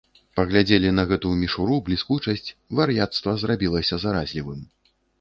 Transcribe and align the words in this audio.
Паглядзелі 0.37 0.93
на 0.99 1.03
гэту 1.11 1.33
мішуру, 1.43 1.77
бліскучасць, 1.91 2.51
вар'яцтва 2.83 3.39
зрабілася 3.45 3.95
заразлівым. 4.09 4.69